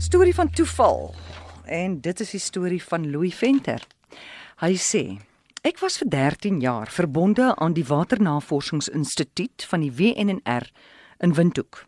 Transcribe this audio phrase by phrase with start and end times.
[0.00, 1.14] storie van toeval.
[1.64, 3.86] En dit is die storie van Louis Venter.
[4.60, 5.02] Hy sê:
[5.60, 10.70] Ek was vir 13 jaar verbonde aan die Waternavordingsinstituut van die WNR
[11.18, 11.84] in Windhoek.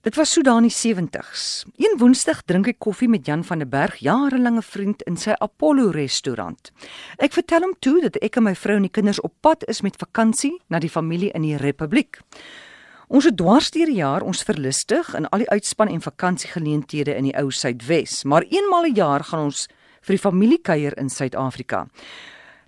[0.00, 1.66] Dit was so daar in die 70s.
[1.76, 5.90] Een Woensdag drink ek koffie met Jan van der Berg, jarelange vriend in sy Apollo
[5.92, 6.72] restaurant.
[7.20, 9.84] Ek vertel hom toe dat ek en my vrou en die kinders op pad is
[9.84, 12.22] met vakansie na die familie in die Republiek.
[13.10, 17.48] Ons het dwarsteer jaar ons verlustig in al die uitspan en vakansiegeleenthede in die ou
[17.50, 19.66] Suidwes, maar eenmal 'n jaar gaan ons
[20.06, 21.88] vir die familiekuier in Suid-Afrika.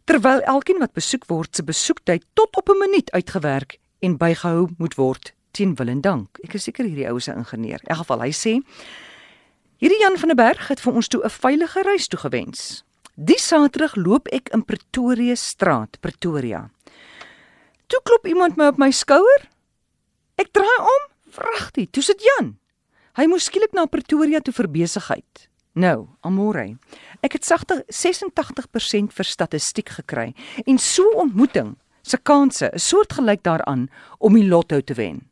[0.04, 4.94] Terwyl elkeen wat besoek word se besoektyd tot op 'n minuut uitgewerk en bygehou moet
[4.94, 6.38] word teen wil en dank.
[6.42, 7.80] Ek is seker hierdie ou se ingenieur.
[7.82, 8.60] In elk geval, hy sê
[9.78, 12.82] hierdie Jan van der Berg het vir ons toe 'n veilige reis toegewens.
[13.14, 16.70] Die Saterdag loop ek in Pretoria straat, Pretoria.
[17.86, 19.51] Toe klop iemand my op my skouer.
[20.40, 22.54] Ek draai om, vragtig, toe sit Jan.
[23.18, 25.48] Hy moes skielik na Pretoria toe vir besigheid.
[25.72, 26.76] Nou, amore.
[27.24, 30.32] Ek het sagte 86% vir statistiek gekry
[30.66, 33.86] en so ontmoeting se kanse is soortgelyk daaraan
[34.18, 35.22] om die lotto te wen.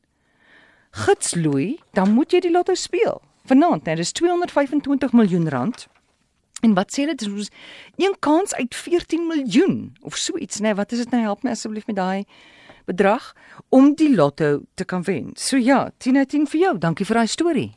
[0.90, 3.20] Gits Louis, dan moet jy die lotto speel.
[3.48, 5.86] Vanaand, dit is 225 miljoen rand.
[6.60, 7.48] En wat sê dit is
[7.96, 11.54] een kans uit 14 miljoen of so iets, nee, wat is dit nou help my
[11.56, 12.24] asseblief met daai
[12.90, 13.32] bedrag
[13.70, 15.30] om die lotto te kan wen.
[15.36, 16.78] So ja, 10 uit 10 vir jou.
[16.78, 17.70] Dankie vir daai storie.